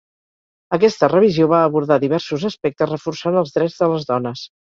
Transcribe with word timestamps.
Aquesta 0.77 1.09
revisió 1.11 1.47
va 1.51 1.59
abordar 1.65 1.99
diversos 2.05 2.47
aspectes 2.51 2.91
reforçant 2.95 3.39
els 3.45 3.53
drets 3.61 3.79
de 3.85 3.93
les 3.95 4.11
dones. 4.15 4.45